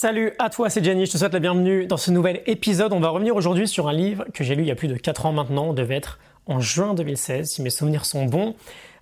[0.00, 2.92] Salut à toi, c'est Jenny, je te souhaite la bienvenue dans ce nouvel épisode.
[2.92, 4.94] On va revenir aujourd'hui sur un livre que j'ai lu il y a plus de
[4.94, 8.54] 4 ans maintenant, on devait être en juin 2016 si mes souvenirs sont bons.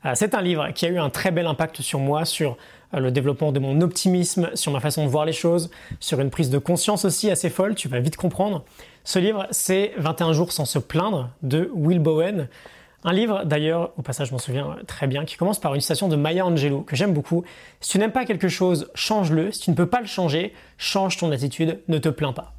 [0.06, 2.56] Euh, c'est un livre qui a eu un très bel impact sur moi, sur
[2.95, 5.71] euh, le développement de mon optimisme, sur ma façon de voir les choses,
[6.01, 8.65] sur une prise de conscience aussi assez folle, tu vas vite comprendre.
[9.04, 12.49] Ce livre, c'est 21 jours sans se plaindre de Will Bowen.
[13.09, 16.09] Un livre, d'ailleurs, au passage, je m'en souviens très bien, qui commence par une citation
[16.09, 17.45] de Maya Angelou, que j'aime beaucoup.
[17.80, 19.52] Si tu n'aimes pas quelque chose, change-le.
[19.52, 22.55] Si tu ne peux pas le changer, change ton attitude, ne te plains pas.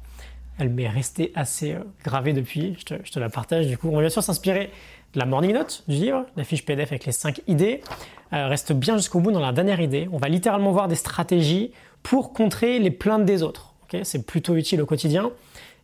[0.58, 3.90] Elle m'est restée assez euh, gravée depuis, je te, la partage du coup.
[3.90, 4.70] On va bien sûr s'inspirer
[5.12, 7.82] de la morning note du livre, la fiche PDF avec les 5 idées.
[8.32, 10.08] Euh, reste bien jusqu'au bout dans la dernière idée.
[10.12, 11.72] On va littéralement voir des stratégies
[12.02, 13.74] pour contrer les plaintes des autres.
[14.02, 15.30] C'est plutôt utile au quotidien.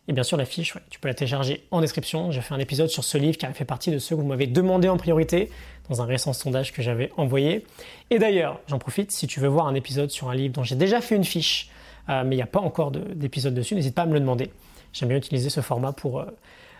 [0.07, 2.31] Et bien sûr, la fiche, tu peux la télécharger en description.
[2.31, 4.27] J'ai fait un épisode sur ce livre qui a fait partie de ceux que vous
[4.27, 5.49] m'avez demandé en priorité
[5.89, 7.65] dans un récent sondage que j'avais envoyé.
[8.11, 10.75] Et d'ailleurs, j'en profite, si tu veux voir un épisode sur un livre dont j'ai
[10.75, 11.69] déjà fait une fiche,
[12.09, 14.51] euh, mais il n'y a pas encore d'épisode dessus, n'hésite pas à me le demander.
[14.93, 16.25] J'aime bien utiliser ce format pour euh,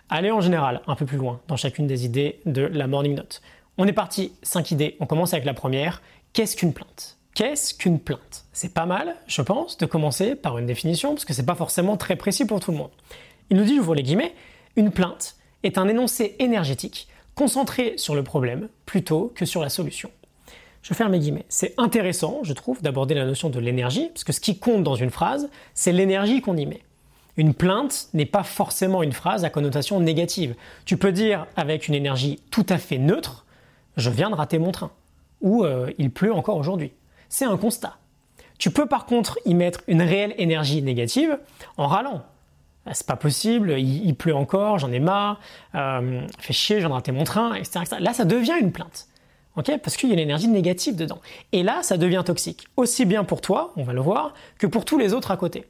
[0.10, 3.42] aller en général un peu plus loin dans chacune des idées de la Morning Note.
[3.78, 4.98] On est parti, 5 idées.
[5.00, 6.02] On commence avec la première.
[6.34, 7.15] Qu'est-ce qu'une plainte?
[7.36, 8.46] Qu'est-ce qu'une plainte?
[8.54, 11.98] C'est pas mal, je pense, de commencer par une définition, parce que c'est pas forcément
[11.98, 12.92] très précis pour tout le monde.
[13.50, 14.34] Il nous dit, j'ouvre les guillemets,
[14.78, 20.10] une plainte est un énoncé énergétique concentré sur le problème plutôt que sur la solution.
[20.82, 21.44] Je ferme mes guillemets.
[21.50, 24.96] C'est intéressant, je trouve, d'aborder la notion de l'énergie, parce que ce qui compte dans
[24.96, 26.84] une phrase, c'est l'énergie qu'on y met.
[27.36, 30.56] Une plainte n'est pas forcément une phrase à connotation négative.
[30.86, 33.46] Tu peux dire avec une énergie tout à fait neutre,
[33.98, 34.92] je viens de rater mon train,
[35.42, 36.94] ou euh, il pleut encore aujourd'hui
[37.36, 37.98] c'est un constat.
[38.58, 41.38] Tu peux par contre y mettre une réelle énergie négative
[41.76, 42.24] en râlant.
[42.86, 45.42] Ah, c'est pas possible, il, pleut encore, j'en ai marre,
[45.74, 49.08] euh, fait chier, j'en ai raté mon train, etc., Là, ça devient une plainte.
[49.56, 51.20] Parce qu'il y a une énergie négative dedans.
[51.52, 52.68] Et là, ça devient toxique.
[52.78, 55.66] Aussi bien pour toi, on va le voir, que pour tous les autres à côté.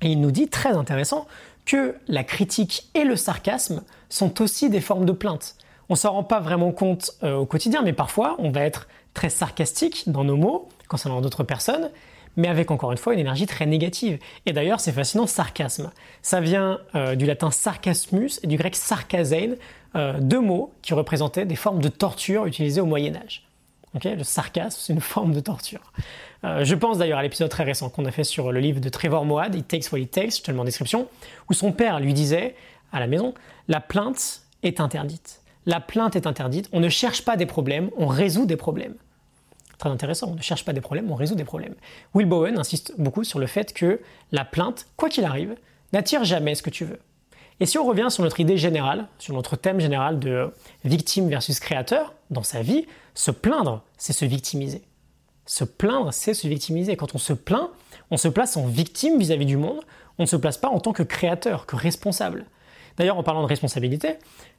[0.00, 1.26] Et il nous dit, très intéressant,
[1.66, 5.56] que la critique et le sarcasme sont aussi des formes de plainte.
[5.90, 9.28] On s'en rend pas vraiment compte euh, au quotidien, mais parfois, on va être très
[9.28, 11.90] sarcastique dans nos mots concernant d'autres personnes,
[12.36, 14.18] mais avec encore une fois une énergie très négative.
[14.46, 15.90] Et d'ailleurs, c'est fascinant, sarcasme.
[16.22, 19.54] Ça vient euh, du latin sarcasmus et du grec sarkazein,
[19.96, 23.44] euh, deux mots qui représentaient des formes de torture utilisées au Moyen Âge.
[24.04, 25.92] le sarcasme, c'est une forme de torture.
[26.44, 28.88] Euh, je pense d'ailleurs à l'épisode très récent qu'on a fait sur le livre de
[28.88, 31.08] Trevor Moad, It Takes What It Takes, je te le mets en description,
[31.50, 32.54] où son père lui disait
[32.92, 33.34] à la maison,
[33.66, 35.42] la plainte est interdite.
[35.66, 38.94] La plainte est interdite, on ne cherche pas des problèmes, on résout des problèmes.
[39.78, 41.74] Très intéressant, on ne cherche pas des problèmes, on résout des problèmes.
[42.14, 44.00] Will Bowen insiste beaucoup sur le fait que
[44.32, 45.54] la plainte, quoi qu'il arrive,
[45.92, 46.98] n'attire jamais ce que tu veux.
[47.60, 50.52] Et si on revient sur notre idée générale, sur notre thème général de
[50.84, 54.82] victime versus créateur, dans sa vie, se plaindre, c'est se victimiser.
[55.46, 56.96] Se plaindre, c'est se victimiser.
[56.96, 57.70] Quand on se plaint,
[58.10, 59.80] on se place en victime vis-à-vis -vis du monde,
[60.18, 62.46] on ne se place pas en tant que créateur, que responsable.
[62.96, 64.16] D'ailleurs, en parlant de responsabilité,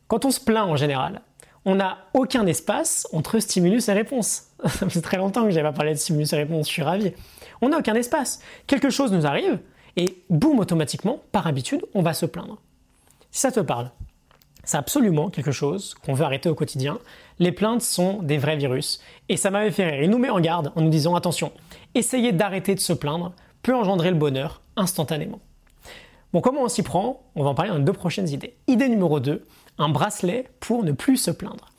[0.07, 1.21] quand on se plaint en général,
[1.65, 4.43] on n'a aucun espace entre stimulus et réponse.
[4.65, 6.83] Ça fait très longtemps que je n'avais pas parlé de stimulus et réponse, je suis
[6.83, 7.13] ravi.
[7.61, 8.39] On n'a aucun espace.
[8.67, 9.59] Quelque chose nous arrive
[9.97, 12.61] et boum, automatiquement, par habitude, on va se plaindre.
[13.31, 13.91] Si ça te parle,
[14.63, 16.99] c'est absolument quelque chose qu'on veut arrêter au quotidien.
[17.39, 19.01] Les plaintes sont des vrais virus.
[19.27, 20.03] Et ça m'avait fait rire.
[20.03, 21.51] Il nous met en garde en nous disant attention,
[21.95, 25.39] essayez d'arrêter de se plaindre peut engendrer le bonheur instantanément.
[26.31, 27.23] Bon, comment on s'y prend?
[27.35, 28.55] On va en parler dans les deux prochaines idées.
[28.67, 29.43] Idée numéro 2,
[29.79, 31.69] un bracelet pour ne plus se plaindre.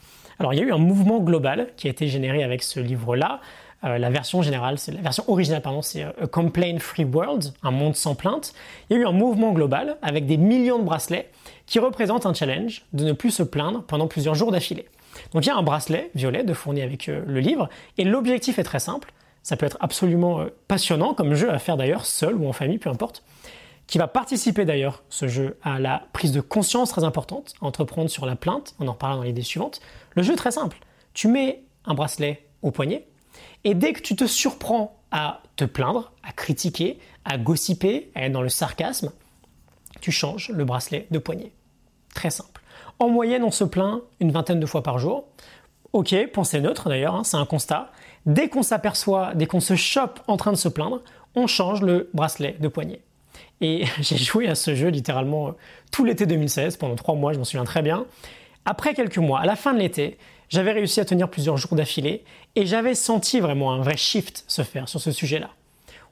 [0.40, 3.40] Alors il y a eu un mouvement global qui a été généré avec ce livre-là.
[3.84, 7.52] Euh, la version générale, c'est la version originale, pardon, c'est euh, A Complaint Free World,
[7.62, 8.54] un monde sans plainte.
[8.88, 11.30] Il y a eu un mouvement global avec des millions de bracelets
[11.66, 14.86] qui représentent un challenge de ne plus se plaindre pendant plusieurs jours d'affilée.
[15.32, 17.68] Donc il y a un bracelet violet de fourni avec euh, le livre
[17.98, 19.12] et l'objectif est très simple.
[19.42, 22.90] Ça peut être absolument passionnant comme jeu à faire d'ailleurs seul ou en famille, peu
[22.90, 23.22] importe
[23.90, 28.08] qui va participer d'ailleurs, ce jeu, à la prise de conscience très importante à entreprendre
[28.08, 28.76] sur la plainte.
[28.78, 29.80] On en reparlera dans l'idée suivante.
[30.14, 30.78] Le jeu est très simple.
[31.12, 33.08] Tu mets un bracelet au poignet
[33.64, 38.32] et dès que tu te surprends à te plaindre, à critiquer, à gossiper, à être
[38.32, 39.10] dans le sarcasme,
[40.00, 41.50] tu changes le bracelet de poignet.
[42.14, 42.62] Très simple.
[43.00, 45.24] En moyenne, on se plaint une vingtaine de fois par jour.
[45.92, 47.90] Ok, pensée neutre d'ailleurs, hein, c'est un constat.
[48.24, 51.02] Dès qu'on s'aperçoit, dès qu'on se chope en train de se plaindre,
[51.34, 53.02] on change le bracelet de poignet.
[53.60, 55.52] Et j'ai joué à ce jeu littéralement euh,
[55.90, 58.06] tout l'été 2016, pendant trois mois, je m'en souviens très bien.
[58.64, 60.18] Après quelques mois, à la fin de l'été,
[60.48, 62.24] j'avais réussi à tenir plusieurs jours d'affilée
[62.56, 65.50] et j'avais senti vraiment un vrai shift se faire sur ce sujet-là.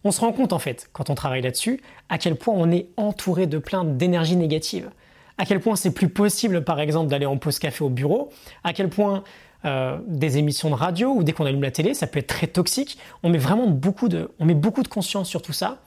[0.05, 2.87] On se rend compte en fait, quand on travaille là-dessus, à quel point on est
[2.97, 4.91] entouré de plein d'énergie négative.
[5.39, 8.31] À quel point c'est plus possible, par exemple, d'aller en pause café au bureau.
[8.65, 9.23] À quel point
[9.65, 12.47] euh, des émissions de radio ou dès qu'on allume la télé, ça peut être très
[12.47, 12.99] toxique.
[13.23, 15.79] On met vraiment beaucoup de, on met beaucoup de conscience sur tout ça.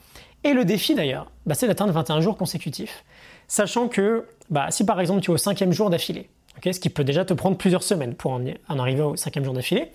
[0.44, 3.04] Et le défi d'ailleurs, bah, c'est d'atteindre 21 jours consécutifs.
[3.48, 6.30] Sachant que bah, si par exemple tu es au cinquième jour d'affilée,
[6.64, 9.92] ce qui peut déjà te prendre plusieurs semaines pour en, arriver au cinquième jour d'affilée,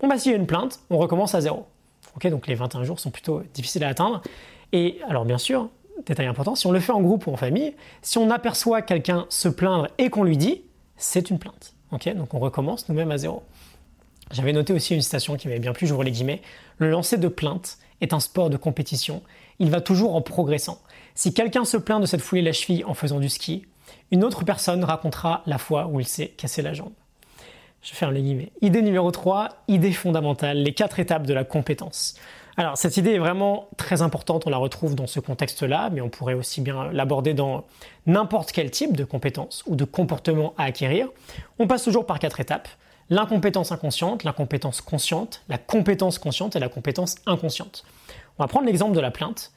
[0.00, 1.66] bon bah s'il y a une plainte, on recommence à zéro.
[2.24, 4.22] donc les 21 jours sont plutôt difficiles à atteindre.
[4.72, 5.68] Et alors bien sûr,
[6.06, 9.26] détail important, si on le fait en groupe ou en famille, si on aperçoit quelqu'un
[9.28, 10.62] se plaindre et qu'on lui dit,
[10.96, 11.74] c'est une plainte.
[11.90, 13.42] donc on recommence nous-mêmes à zéro.
[14.30, 16.40] J'avais noté aussi une citation qui m'avait bien plu, j'ouvre les guillemets.
[16.78, 19.22] Le lancer de plainte est un sport de compétition.
[19.58, 20.78] Il va toujours en progressant.
[21.14, 23.66] Si quelqu'un se plaint de s'être foulé la cheville en faisant du ski,
[24.10, 26.92] une autre personne racontera la fois où il s'est cassé la jambe.
[27.82, 28.52] Je ferme les guillemets.
[28.60, 32.14] Idée numéro 3, idée fondamentale, les quatre étapes de la compétence.
[32.56, 36.10] Alors cette idée est vraiment très importante, on la retrouve dans ce contexte-là, mais on
[36.10, 37.64] pourrait aussi bien l'aborder dans
[38.06, 41.08] n'importe quel type de compétence ou de comportement à acquérir.
[41.58, 42.68] On passe toujours par quatre étapes.
[43.12, 47.84] L'incompétence inconsciente, l'incompétence consciente, la compétence consciente et la compétence inconsciente.
[48.38, 49.50] On va prendre l'exemple de la plainte.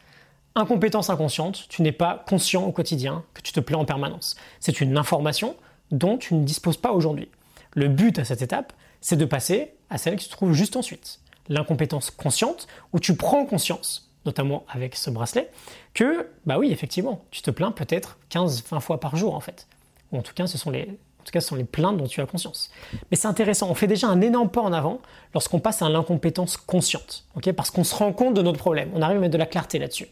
[0.56, 4.36] Incompétence inconsciente, tu n'es pas conscient au quotidien que tu te plains en permanence.
[4.60, 5.56] C'est une information
[5.92, 7.30] dont tu ne disposes pas aujourd'hui.
[7.74, 11.20] Le but à cette étape, c'est de passer à celle qui se trouve juste ensuite
[11.48, 15.52] l'incompétence consciente, où tu prends conscience, notamment avec ce bracelet,
[15.94, 19.68] que, bah oui, effectivement, tu te plains peut-être 15-20 fois par jour, en fait.
[20.12, 22.06] Ou en tout cas, ce sont les, en tout cas, ce sont les plaintes dont
[22.06, 22.70] tu as conscience.
[23.10, 25.00] Mais c'est intéressant, on fait déjà un énorme pas en avant
[25.34, 27.24] lorsqu'on passe à l'incompétence consciente,
[27.56, 29.80] parce qu'on se rend compte de notre problème, on arrive à mettre de la clarté
[29.80, 30.10] là-dessus.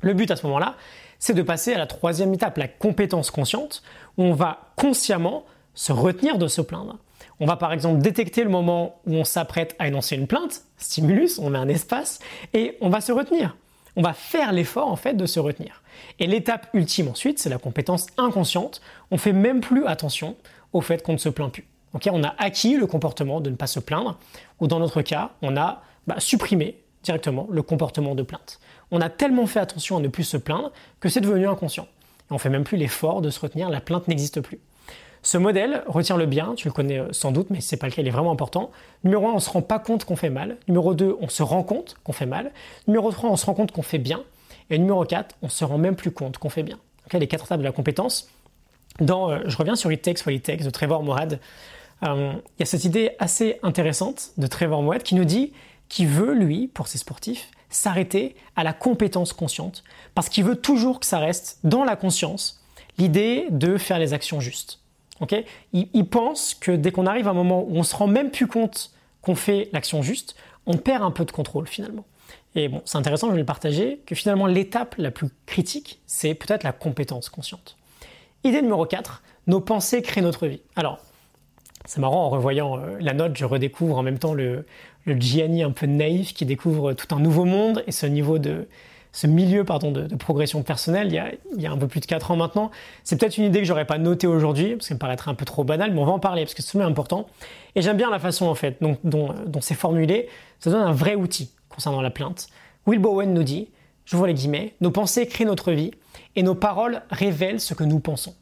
[0.00, 0.76] Le but à ce moment-là,
[1.18, 3.82] c'est de passer à la troisième étape, la compétence consciente,
[4.16, 5.42] où on va consciemment
[5.74, 6.98] se retenir de se plaindre.
[7.40, 11.40] On va par exemple détecter le moment où on s'apprête à énoncer une plainte, stimulus,
[11.40, 12.20] on met un espace,
[12.54, 13.56] et on va se retenir.
[13.98, 15.82] On va faire l'effort en fait de se retenir.
[16.20, 18.80] Et l'étape ultime ensuite, c'est la compétence inconsciente.
[19.10, 20.36] On fait même plus attention
[20.72, 21.66] au fait qu'on ne se plaint plus.
[21.92, 24.16] on a acquis le comportement de ne pas se plaindre,
[24.60, 28.60] ou dans notre cas, on a bah, supprimé directement le comportement de plainte.
[28.92, 31.88] On a tellement fait attention à ne plus se plaindre que c'est devenu inconscient.
[32.30, 34.60] Et on fait même plus l'effort de se retenir, la plainte n'existe plus.
[35.22, 38.02] Ce modèle, retiens-le bien, tu le connais euh, sans doute, mais c'est pas le cas,
[38.02, 38.70] il est vraiment important.
[39.04, 40.56] Numéro 1, on se rend pas compte qu'on fait mal.
[40.68, 42.52] Numéro 2, on se rend compte qu'on fait mal.
[42.86, 44.22] Numéro 3, on se rend compte qu'on fait bien.
[44.70, 46.78] Et numéro 4, on se rend même plus compte qu'on fait bien.
[47.12, 48.30] les quatre étapes de la compétence.
[49.00, 51.40] Dans, euh, je reviens sur It Takes What It Takes de Trevor Morad.
[52.04, 55.52] Euh, il y a cette idée assez intéressante de Trevor Morad qui nous dit
[55.88, 59.84] qu'il veut, lui, pour ses sportifs, s'arrêter à la compétence consciente.
[60.14, 62.62] Parce qu'il veut toujours que ça reste dans la conscience
[62.98, 64.80] l'idée de faire les actions justes
[65.72, 68.46] il, pense que dès qu'on arrive à un moment où on se rend même plus
[68.46, 68.92] compte
[69.22, 70.36] qu'on fait l'action juste,
[70.66, 72.04] on perd un peu de contrôle finalement.
[72.54, 76.34] Et bon, c'est intéressant, je vais le partager, que finalement l'étape la plus critique, c'est
[76.34, 77.76] peut-être la compétence consciente.
[78.44, 80.60] Idée numéro 4, nos pensées créent notre vie.
[80.76, 80.98] Alors,
[81.84, 84.64] c'est marrant, en revoyant euh, la note, je redécouvre en même temps le
[85.06, 88.68] Gianni un peu naïf qui découvre tout un nouveau monde et ce niveau de,
[89.12, 92.36] ce milieu pardon, de, progression personnelle il y, a, un peu plus de 4 ans
[92.36, 92.70] maintenant.
[93.04, 95.44] C'est peut-être une idée que j'aurais pas notée aujourd'hui, parce qu'elle me paraîtrait un peu
[95.44, 97.26] trop banale, mais on va en parler, parce que c'est important.
[97.74, 100.28] Et j'aime bien la façon en fait dont, dont, c'est formulé.
[100.60, 102.48] Ça donne un vrai outil concernant la plainte.
[102.86, 103.68] Will Bowen nous dit,
[104.16, 105.90] vois les guillemets, nos pensées créent notre vie
[106.36, 108.34] et nos paroles révèlent ce que nous pensons.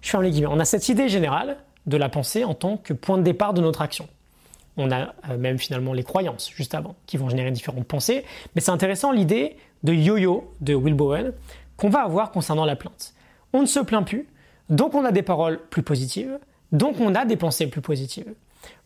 [0.00, 0.48] Je ferme les guillemets.
[0.50, 3.60] On a cette idée générale de la pensée en tant que point de départ de
[3.60, 4.08] notre action.
[4.76, 8.24] On a euh, même finalement les croyances juste avant qui vont générer différentes pensées.
[8.54, 11.32] Mais c'est intéressant l'idée de yo-yo de Will Bowen
[11.76, 13.14] qu'on va avoir concernant la plainte.
[13.52, 14.26] On ne se plaint plus,
[14.70, 16.38] donc on a des paroles plus positives,
[16.72, 18.34] donc on a des pensées plus positives.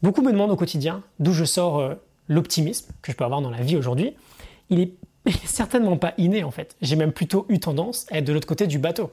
[0.03, 1.95] Beaucoup me demandent au quotidien d'où je sors euh,
[2.29, 4.15] l'optimisme que je peux avoir dans la vie aujourd'hui.
[4.69, 4.93] Il est,
[5.45, 6.77] certainement pas inné en fait.
[6.81, 9.11] J'ai même plutôt eu tendance à être de l'autre côté du bateau.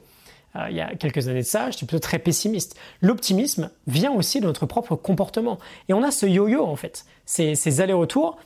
[0.56, 2.78] Euh, il y a quelques années de ça, j'étais plutôt très pessimiste.
[3.02, 5.58] L'optimisme vient aussi de notre propre comportement.
[5.88, 8.38] Et on a ce yo-yo en fait, ces, allers-retours.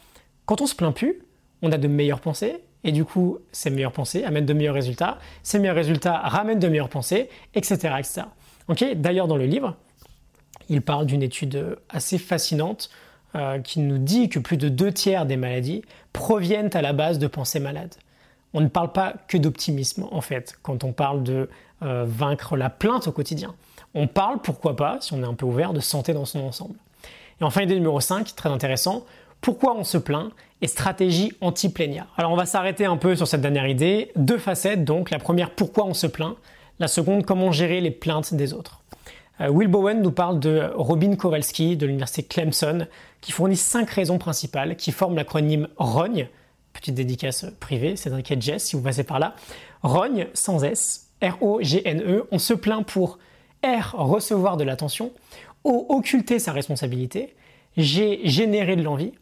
[0.47, 1.23] Quand on se plaint plus,
[1.63, 5.19] on a de meilleures pensées, et du coup, ces meilleures pensées amènent de meilleurs résultats,
[5.45, 7.95] ces meilleurs résultats ramènent de meilleures pensées, etc.
[7.99, 8.23] etc.
[8.97, 9.77] D'ailleurs, dans le livre,
[10.69, 12.91] il parle d'une étude assez fascinante
[13.35, 15.83] euh, qui nous dit que plus de deux tiers des maladies
[16.13, 17.95] proviennent à la base de pensées malades.
[18.55, 21.49] On ne parle pas que d'optimisme, en fait, quand on parle de
[21.83, 23.55] euh, vaincre la plainte au quotidien.
[23.95, 26.75] On parle, pourquoi pas, si on est un peu ouvert, de santé dans son ensemble.
[27.41, 29.05] Et enfin, idée numéro 5, très intéressant,
[29.41, 30.31] pourquoi on se plaint
[30.63, 32.07] et stratégie anti-plénière.
[32.17, 34.13] Alors on va s'arrêter un peu sur cette dernière idée.
[34.17, 35.11] Deux facettes donc.
[35.11, 36.37] La première, pourquoi on se plaint.
[36.79, 38.81] La seconde, comment gérer les plaintes des autres.
[39.41, 42.87] Euh, Will Bowen nous parle de Robin Kowalski de l'université Clemson
[43.21, 46.29] qui fournit cinq raisons principales qui forment l'acronyme ROGNE.
[46.73, 49.35] Petite dédicace privée, Cédric et Jess si vous passez par là.
[49.83, 52.25] ROGNE sans S, R-O-G-N-E.
[52.31, 53.19] On se plaint pour
[53.65, 55.13] R, recevoir de l'attention,
[55.65, 57.35] O, occulter sa responsabilité,
[57.77, 59.13] G, générer de l'envie,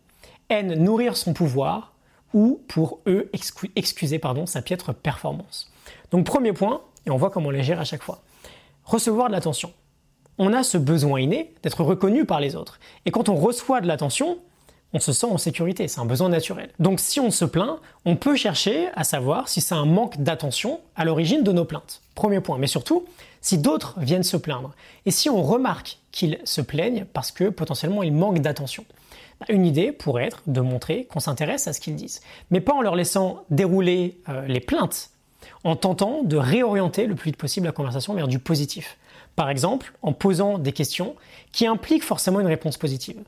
[0.49, 1.93] N, nourrir son pouvoir,
[2.33, 3.31] ou pour eux
[3.77, 5.71] excuser pardon, sa piètre performance.
[6.11, 8.23] Donc premier point, et on voit comment on les gère à chaque fois.
[8.85, 9.73] Recevoir de l'attention.
[10.39, 12.81] On a ce besoin inné d'être reconnu par les autres.
[13.05, 14.39] Et quand on reçoit de l'attention,
[14.93, 16.71] on se sent en sécurité, c'est un besoin naturel.
[16.79, 20.81] Donc si on se plaint, on peut chercher à savoir si c'est un manque d'attention
[20.97, 22.03] à l'origine de nos plaintes.
[22.15, 22.59] Premier point.
[22.59, 23.05] Mais surtout,
[23.41, 24.73] si d'autres viennent se plaindre,
[25.07, 28.85] et si on remarque qu'ils se plaignent parce que potentiellement ils manquent d'attention.
[29.41, 32.21] Bah, une idée pourrait être de montrer qu'on s'intéresse à ce qu'ils disent,
[32.51, 35.11] mais pas en leur laissant dérouler euh, les plaintes,
[35.65, 38.99] en tentant de réorienter le plus vite possible la conversation vers du positif.
[39.37, 41.15] Par exemple, en posant des questions
[41.53, 43.23] qui impliquent forcément une réponse positive.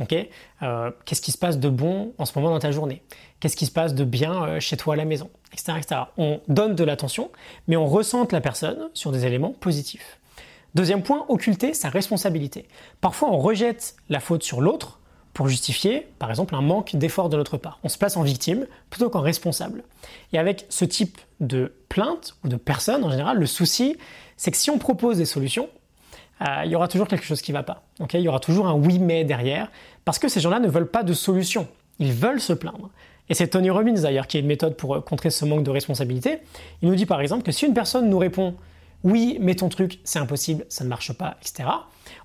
[0.00, 3.02] Euh, qu'est-ce qui se passe de bon en ce moment dans ta journée?
[3.40, 5.30] Qu'est-ce qui se passe de bien euh, chez toi à la maison?
[6.16, 7.30] On donne de l'attention,
[7.68, 10.18] mais on ressente la personne sur des éléments positifs.
[10.74, 12.66] Deuxième point, occulter sa responsabilité.
[13.00, 14.98] Parfois, on rejette la faute sur l'autre
[15.32, 17.78] pour justifier, par exemple, un manque d'effort de notre part.
[17.84, 19.84] On se place en victime plutôt qu'en responsable.
[20.32, 23.96] Et avec ce type de plainte ou de personne, en général, le souci,
[24.36, 25.68] c'est que si on propose des solutions,
[26.40, 27.82] euh, il y aura toujours quelque chose qui ne va pas.
[28.12, 29.70] il y aura toujours un oui mais derrière,
[30.04, 31.68] parce que ces gens-là ne veulent pas de solution.
[31.98, 32.90] Ils veulent se plaindre.
[33.28, 35.70] Et c'est Tony Robbins d'ailleurs qui a une méthode pour euh, contrer ce manque de
[35.70, 36.40] responsabilité.
[36.82, 38.54] Il nous dit par exemple que si une personne nous répond
[39.02, 41.68] oui, mais ton truc c'est impossible, ça ne marche pas, etc.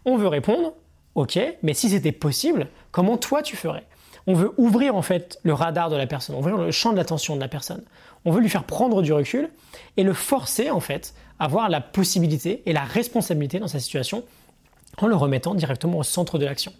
[0.05, 0.73] On veut répondre
[1.15, 3.85] ok, mais si c'était possible, comment toi tu ferais?
[4.27, 7.35] On veut ouvrir en fait le radar de la personne, ouvrir le champ de l'attention
[7.35, 7.83] de la personne.
[8.25, 9.49] On veut lui faire prendre du recul
[9.97, 14.23] et le forcer en fait avoir la possibilité et la responsabilité dans sa situation
[14.97, 16.73] en le remettant directement au centre de l'action.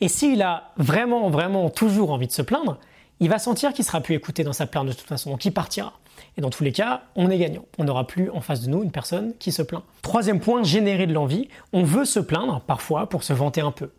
[0.00, 2.78] Et s'il a vraiment, vraiment toujours envie de se plaindre,
[3.20, 5.52] il va sentir qu'il sera plus écouté dans sa plainte de toute façon, donc il
[5.52, 5.94] partira.
[6.36, 7.64] Et dans tous les cas, on est gagnant.
[7.78, 9.82] On n'aura plus en face de nous une personne qui se plaint.
[10.02, 11.48] Troisième point, générer de l'envie.
[11.72, 13.90] On veut se plaindre parfois pour se vanter un peu.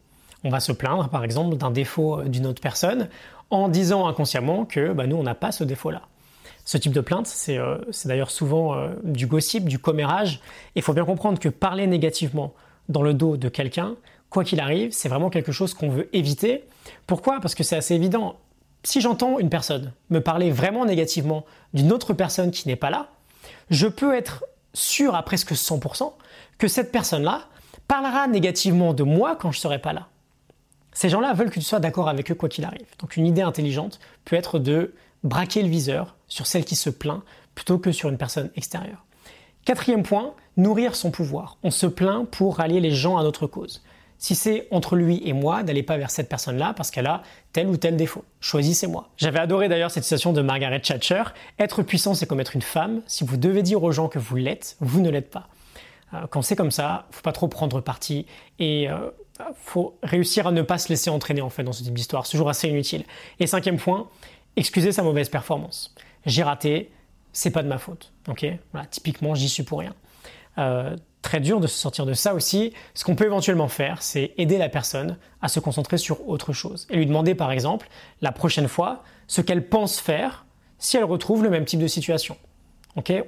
[0.43, 3.09] On va se plaindre par exemple d'un défaut d'une autre personne
[3.49, 6.03] en disant inconsciemment que bah, nous on n'a pas ce défaut-là.
[6.67, 10.41] Ce type de plainte, c'est euh, d'ailleurs souvent euh, du gossip, du commérage.
[10.75, 12.53] Il faut bien comprendre que parler négativement
[12.89, 13.95] dans le dos de quelqu'un,
[14.29, 16.65] quoi qu'il arrive, c'est vraiment quelque chose qu'on veut éviter.
[17.07, 17.39] Pourquoi?
[17.39, 18.35] Parce que c'est assez évident.
[18.83, 23.11] Si j'entends une personne me parler vraiment négativement d'une autre personne qui n'est pas là,
[23.69, 24.43] je peux être
[24.73, 26.11] sûr à presque 100%
[26.57, 27.43] que cette personne-là
[27.87, 30.09] parlera négativement de moi quand je ne serai pas là.
[30.91, 32.87] Ces gens-là veulent que tu sois d'accord avec eux quoi qu'il arrive.
[32.99, 34.93] Donc une idée intelligente peut être de
[35.27, 37.21] braquer le viseur sur celle qui se plaint
[37.55, 39.05] plutôt que sur une personne extérieure.
[39.65, 41.57] Quatrième point, nourrir son pouvoir.
[41.63, 43.83] On se plaint pour rallier les gens à notre cause.
[44.19, 47.21] Si c'est entre lui et moi, n'allez pas vers cette personne-là parce qu'elle a
[47.53, 48.23] tel ou tel défaut.
[48.39, 49.09] Choisissez-moi.
[49.17, 51.23] J'avais adoré d'ailleurs cette citation de Margaret Thatcher.
[51.59, 53.01] Être puissant, c'est comme être une femme.
[53.05, 55.49] Si vous devez dire aux gens que vous l'êtes, vous ne l'êtes pas.
[56.13, 58.25] Euh, quand c'est comme ça, faut pas trop prendre parti
[58.57, 59.11] et euh,
[59.55, 62.25] faut réussir à ne pas se laisser entraîner en dans ce type d'histoire.
[62.25, 63.03] C'est toujours assez inutile.
[63.39, 64.07] Et cinquième point,
[64.57, 65.95] excuser sa mauvaise performance.
[66.25, 66.91] J'ai raté,
[67.31, 68.11] c'est pas de ma faute.
[68.73, 69.95] Voilà, typiquement, j'y suis pour rien.
[70.57, 72.73] Euh, très dur de se sortir de ça aussi.
[72.93, 76.87] Ce qu'on peut éventuellement faire, c'est aider la personne à se concentrer sur autre chose
[76.89, 77.87] et lui demander par exemple
[78.21, 80.45] la prochaine fois ce qu'elle pense faire
[80.79, 82.37] si elle retrouve le même type de situation.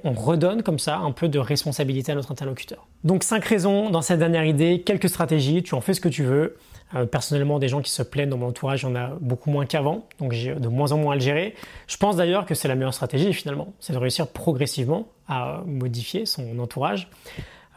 [0.04, 2.86] On redonne comme ça un peu de responsabilité à notre interlocuteur.
[3.04, 6.24] Donc cinq raisons dans cette dernière idée, quelques stratégies, tu en fais ce que tu
[6.24, 6.56] veux.
[6.96, 9.50] Euh, personnellement, des gens qui se plaignent dans mon entourage, il y en a beaucoup
[9.50, 11.54] moins qu'avant, donc j'ai de moins en moins à le gérer.
[11.86, 16.26] Je pense d'ailleurs que c'est la meilleure stratégie finalement, c'est de réussir progressivement à modifier
[16.26, 17.08] son entourage.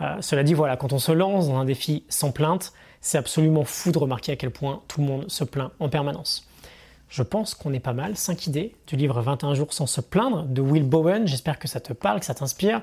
[0.02, 3.66] Euh, cela dit, voilà, quand on se lance dans un défi sans plainte, c'est absolument
[3.66, 6.48] fou de remarquer à quel point tout le monde se plaint en permanence.
[7.13, 8.17] Je pense qu'on est pas mal.
[8.17, 11.27] 5 idées du livre 21 jours sans se plaindre de Will Bowen.
[11.27, 12.82] J'espère que ça te parle, que ça t'inspire.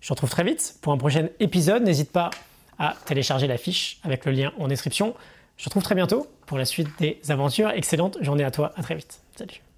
[0.00, 1.82] Je te retrouve très vite pour un prochain épisode.
[1.82, 2.30] N'hésite pas
[2.78, 5.16] à télécharger la fiche avec le lien en description.
[5.56, 7.70] Je te retrouve très bientôt pour la suite des aventures.
[7.70, 9.20] Excellente journée à toi, à très vite.
[9.36, 9.71] Salut.